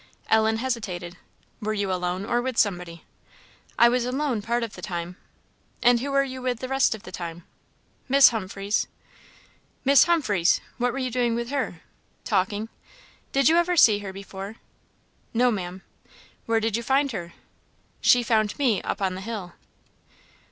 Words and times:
Ellen 0.31 0.57
hesitated. 0.57 1.15
"Were 1.61 1.75
you 1.75 1.93
alone, 1.93 2.25
or 2.25 2.41
with 2.41 2.57
somebody?" 2.57 3.03
"I 3.77 3.87
was 3.87 4.03
alone 4.03 4.41
part 4.41 4.63
of 4.63 4.73
the 4.73 4.81
time." 4.81 5.15
"And 5.83 5.99
who 5.99 6.09
were 6.09 6.23
you 6.23 6.41
with 6.41 6.57
the 6.59 6.67
rest 6.67 6.95
of 6.95 7.03
the 7.03 7.11
time?" 7.11 7.43
"Miss 8.09 8.29
Humphreys." 8.29 8.87
"Miss 9.85 10.05
Humphreys! 10.05 10.59
what 10.79 10.91
were 10.91 10.97
you 10.97 11.11
doing 11.11 11.35
with 11.35 11.51
her?" 11.51 11.81
"Talking." 12.23 12.67
"Did 13.31 13.47
you 13.47 13.57
ever 13.57 13.77
see 13.77 13.99
her 13.99 14.11
before?" 14.11 14.55
"No, 15.35 15.51
Maam." 15.51 15.83
"Where 16.47 16.59
did 16.59 16.75
you 16.75 16.81
find 16.81 17.11
her?" 17.11 17.33
"She 18.01 18.23
found 18.23 18.57
me, 18.57 18.81
up 18.81 19.03
on 19.03 19.13
the 19.13 19.21
hill!" 19.21 19.53